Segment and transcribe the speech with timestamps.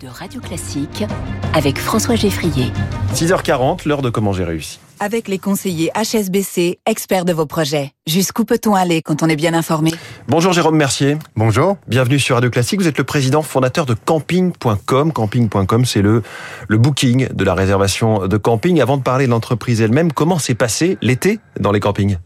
[0.00, 1.04] de Radio Classique
[1.52, 2.72] avec François Geffrier.
[3.12, 4.80] 6h40, l'heure de comment j'ai réussi.
[4.98, 7.92] Avec les conseillers HSBC, experts de vos projets.
[8.06, 9.92] Jusqu'où peut-on aller quand on est bien informé?
[10.26, 11.18] Bonjour Jérôme Mercier.
[11.36, 11.76] Bonjour.
[11.86, 12.80] Bienvenue sur Radio Classique.
[12.80, 15.12] Vous êtes le président fondateur de camping.com.
[15.12, 16.22] Camping.com, c'est le,
[16.66, 18.80] le booking de la réservation de camping.
[18.80, 22.16] Avant de parler de l'entreprise elle-même, comment s'est passé l'été dans les campings?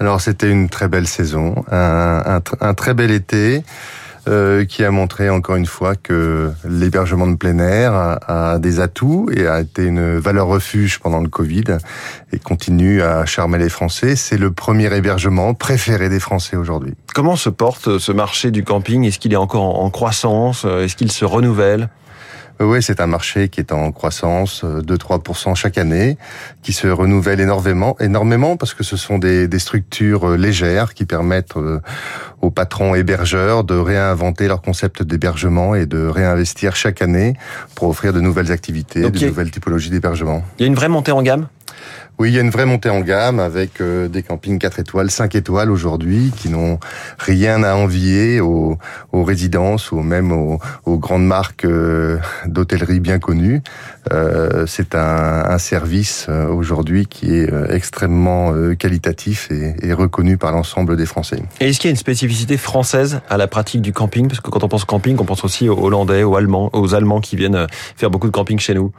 [0.00, 3.62] Alors c'était une très belle saison, un, un, un très bel été.
[4.28, 8.80] Euh, qui a montré encore une fois que l'hébergement de plein air a, a, des
[8.80, 11.64] atouts et a été une valeur refuge pendant le Covid
[12.32, 14.16] et continue à charmer les Français.
[14.16, 16.94] C'est le premier hébergement préféré des Français aujourd'hui.
[17.14, 19.04] Comment se porte ce marché du camping?
[19.04, 20.64] Est-ce qu'il est encore en croissance?
[20.64, 21.88] Est-ce qu'il se renouvelle?
[22.60, 26.16] Oui, c'est un marché qui est en croissance, 2-3% chaque année,
[26.62, 31.04] qui se renouvelle énormément, énormément parce que ce sont des, des structures euh, légères qui
[31.04, 31.80] permettent euh,
[32.40, 37.34] aux patrons hébergeurs de réinventer leur concept d'hébergement et de réinvestir chaque année
[37.74, 40.42] pour offrir de nouvelles activités, Donc, de nouvelles typologies d'hébergement.
[40.58, 41.48] Il y a une vraie montée en gamme?
[42.18, 45.10] Oui, il y a une vraie montée en gamme avec euh, des campings 4 étoiles,
[45.10, 46.80] 5 étoiles aujourd'hui qui n'ont
[47.18, 48.78] rien à envier aux,
[49.12, 50.58] résidences ou même aux,
[50.98, 53.60] grandes marques euh, d'hôtellerie bien connues.
[54.12, 61.06] Euh, c'est un, service aujourd'hui qui est extrêmement qualitatif et, et reconnu par l'ensemble des
[61.06, 61.42] Français.
[61.60, 64.28] Et est-ce qu'il y a une spécificité française à la pratique du camping?
[64.28, 67.20] Parce que quand on pense camping, on pense aussi aux Hollandais, aux Allemands, aux Allemands
[67.20, 67.66] qui viennent
[67.96, 68.92] faire beaucoup de camping chez nous.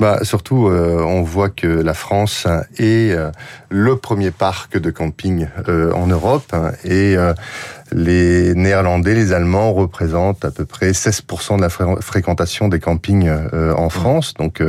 [0.00, 2.46] Bah, surtout, euh, on voit que la France
[2.78, 3.30] est euh,
[3.68, 7.16] le premier parc de camping euh, en Europe et
[7.92, 11.68] les Néerlandais, les Allemands représentent à peu près 16% de la
[12.00, 14.34] fréquentation des campings en France.
[14.34, 14.62] Donc,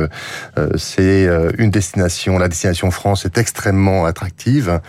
[0.76, 1.28] c'est
[1.58, 2.38] une destination.
[2.38, 4.80] La destination France est extrêmement attractive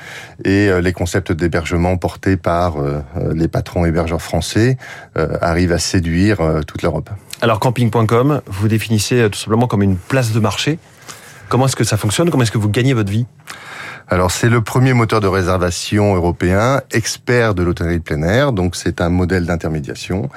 [0.44, 2.76] et les concepts d'hébergement portés par
[3.34, 4.78] les patrons hébergeurs français
[5.42, 7.10] arrivent à séduire toute l'Europe.
[7.42, 10.80] Alors camping.com, vous définissez tout simplement comme une place de marché.
[11.50, 12.32] Comment est-ce que ça fonctionne?
[12.32, 13.26] Comment est-ce que vous gagnez votre vie?
[14.30, 19.02] C'est le premier moteur de réservation européen, expert de l'hôtellerie de plein air, donc c'est
[19.02, 20.30] un modèle d'intermédiation.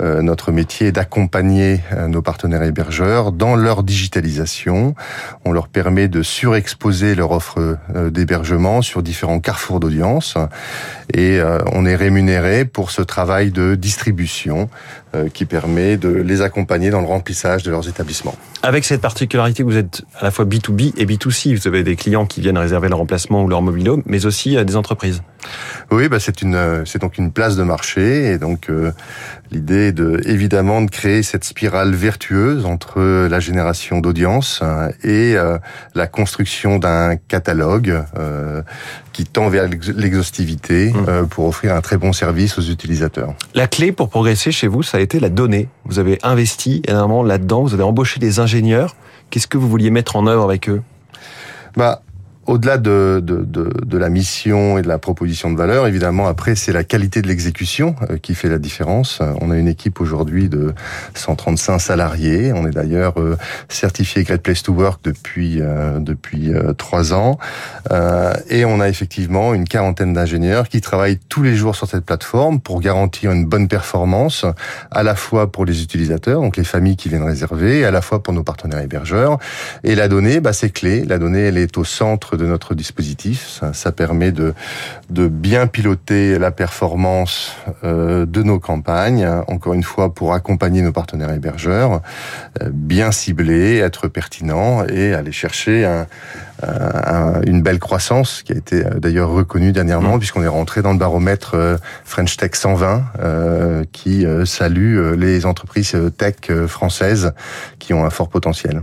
[0.00, 4.94] Euh, notre métier est d'accompagner euh, nos partenaires hébergeurs dans leur digitalisation.
[5.44, 10.36] On leur permet de surexposer leur offre euh, d'hébergement sur différents carrefours d'audience
[11.12, 11.40] et
[11.72, 14.68] on est rémunéré pour ce travail de distribution
[15.32, 18.36] qui permet de les accompagner dans le remplissage de leurs établissements.
[18.62, 21.56] Avec cette particularité, vous êtes à la fois B2B et B2C.
[21.56, 24.76] Vous avez des clients qui viennent réserver leur remplacement ou leur mobile mais aussi des
[24.76, 25.22] entreprises.
[25.90, 28.92] Oui, bah c'est une, c'est donc une place de marché et donc euh,
[29.50, 34.62] l'idée est de évidemment de créer cette spirale vertueuse entre la génération d'audience
[35.02, 35.58] et euh,
[35.94, 38.62] la construction d'un catalogue euh,
[39.12, 41.04] qui tend vers l'exhaustivité mmh.
[41.08, 43.34] euh, pour offrir un très bon service aux utilisateurs.
[43.54, 45.68] La clé pour progresser chez vous, ça a été la donnée.
[45.84, 48.94] Vous avez investi énormément là-dedans, vous avez embauché des ingénieurs.
[49.30, 50.82] Qu'est-ce que vous vouliez mettre en œuvre avec eux?
[51.76, 52.02] Bah,
[52.48, 56.54] au-delà de, de, de, de, la mission et de la proposition de valeur, évidemment, après,
[56.54, 59.18] c'est la qualité de l'exécution euh, qui fait la différence.
[59.20, 60.72] Euh, on a une équipe aujourd'hui de
[61.14, 62.52] 135 salariés.
[62.54, 63.36] On est d'ailleurs euh,
[63.68, 65.60] certifié Great Place to Work depuis
[66.00, 67.38] depuis trois ans.
[68.48, 72.60] Et on a effectivement une quarantaine d'ingénieurs qui travaillent tous les jours sur cette plateforme
[72.60, 74.46] pour garantir une bonne performance,
[74.90, 78.22] à la fois pour les utilisateurs, donc les familles qui viennent réserver, à la fois
[78.22, 79.38] pour nos partenaires hébergeurs.
[79.84, 81.04] Et la donnée, bah, c'est clé.
[81.04, 83.46] La donnée, elle est au centre de notre dispositif.
[83.46, 84.54] Ça, ça, permet de,
[85.10, 87.54] de bien piloter la performance
[87.84, 92.00] euh, de nos campagnes, encore une fois pour accompagner nos partenaires hébergeurs,
[92.62, 96.06] euh, bien cibler, être pertinent et aller chercher un,
[96.62, 100.18] un, une belle croissance qui a été euh, d'ailleurs reconnue dernièrement mmh.
[100.18, 101.56] puisqu'on est rentré dans le baromètre
[102.04, 107.32] French Tech 120 euh, qui salue les entreprises tech françaises
[107.78, 108.82] qui ont un fort potentiel.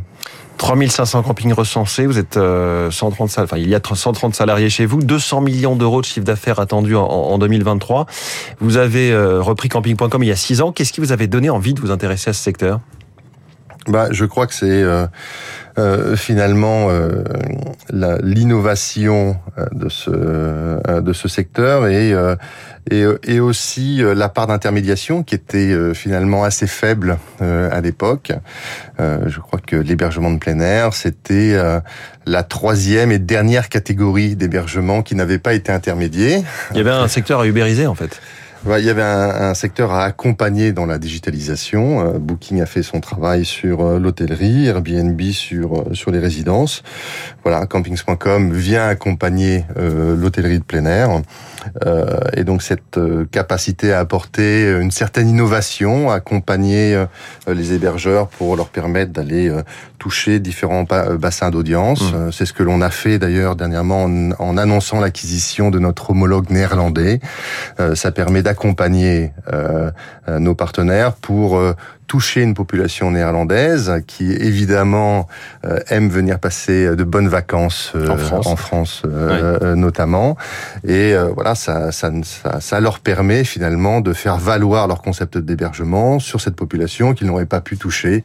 [0.58, 5.02] 3500 campings recensés, vous êtes 130 salariés, enfin il y a 130 salariés chez vous,
[5.02, 8.06] 200 millions d'euros de chiffre d'affaires attendus en, en, 2023.
[8.60, 10.72] Vous avez repris camping.com il y a 6 ans.
[10.72, 12.80] Qu'est-ce qui vous avait donné envie de vous intéresser à ce secteur?
[13.88, 15.06] Bah, je crois que c'est euh,
[15.78, 17.24] euh, finalement euh,
[17.92, 22.14] l'innovation euh, de ce euh, de ce secteur et
[22.92, 28.32] et, et aussi la part d'intermédiation qui était finalement assez faible à l'époque.
[29.00, 31.58] je crois que l'hébergement de plein air c'était
[32.28, 36.44] la troisième et dernière catégorie d'hébergement qui n'avait pas été intermédié.
[36.72, 38.22] Il y avait un secteur à ubériser en fait.
[38.66, 42.18] Il y avait un, un, secteur à accompagner dans la digitalisation.
[42.20, 46.84] Booking a fait son travail sur l'hôtellerie, Airbnb sur sur les résidences.
[47.44, 51.22] Voilà, campings.com vient accompagner l'hôtellerie de plein air.
[51.86, 53.00] Euh, et donc cette
[53.32, 57.06] capacité à apporter une certaine innovation, accompagner
[57.48, 59.52] les hébergeurs pour leur permettre d'aller
[60.00, 62.02] toucher différents bassins d'audience.
[62.02, 62.32] Mmh.
[62.32, 66.50] C'est ce que l'on a fait d'ailleurs dernièrement en, en annonçant l'acquisition de notre homologue
[66.50, 67.20] néerlandais.
[67.80, 68.55] Euh, ça permet d'accompagner
[69.54, 69.92] euh,
[70.28, 71.62] euh, nos partenaires pour
[72.08, 75.28] toucher une population néerlandaise qui évidemment
[75.88, 79.04] aime venir passer de bonnes vacances en France, en France
[79.76, 80.38] notamment.
[80.88, 86.20] Et voilà, ça, ça, ça, ça, leur permet finalement de faire valoir leur concept d'hébergement
[86.20, 88.24] sur cette population qu'ils n'auraient pas pu toucher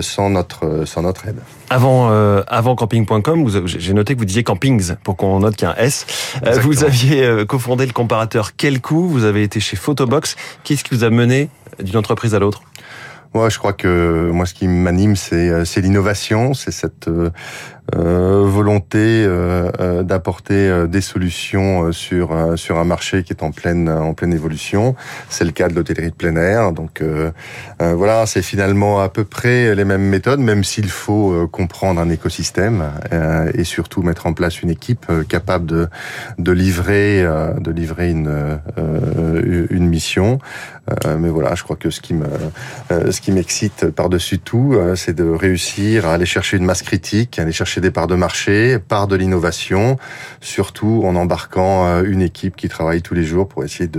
[0.00, 1.40] sans notre sans notre aide.
[1.70, 2.08] Avant
[2.46, 5.84] avant camping.com, j'ai noté que vous disiez campings pour qu'on note qu'il y a un
[5.84, 6.06] S.
[6.62, 10.36] Vous aviez cofondé le comparateur Quel coup Vous avez été chez Photobox.
[10.64, 11.48] Qu'est-ce qui vous a mené
[11.82, 12.62] d'une entreprise à l'autre?
[13.34, 17.30] Moi, je crois que moi, ce qui m'anime, c'est c'est l'innovation, c'est cette euh,
[17.96, 24.14] volonté euh, euh, d'apporter des solutions sur sur un marché qui est en pleine en
[24.14, 24.94] pleine évolution.
[25.28, 26.72] C'est le cas de l'hôtellerie de plein air.
[26.72, 27.02] Donc
[27.78, 32.84] voilà, c'est finalement à peu près les mêmes méthodes, même s'il faut comprendre un écosystème
[33.54, 35.88] et surtout mettre en place une équipe capable de
[36.38, 38.60] de livrer de livrer une
[39.70, 40.38] une mission.
[41.18, 42.26] mais voilà, je crois que ce qui me
[42.90, 47.52] ce qui m'excite par-dessus tout, c'est de réussir à aller chercher une masse critique, aller
[47.52, 49.98] chercher des parts de marché, par de l'innovation,
[50.40, 53.90] surtout en embarquant euh, une équipe qui travaille tous les jours pour essayer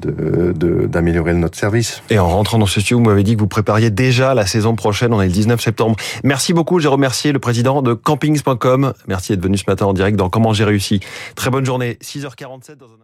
[0.00, 2.02] d'améliorer notre service.
[2.10, 4.74] Et en rentrant dans ce studio, vous m'avez dit que vous prépariez déjà la saison
[4.74, 5.94] prochaine, on est le 19 septembre.
[6.24, 8.94] Merci beaucoup, j'ai remercié le président de campings.com.
[9.06, 11.00] Merci d'être venu ce matin en direct dans Comment j'ai réussi.
[11.36, 13.02] Très bonne journée, 6h47 dans un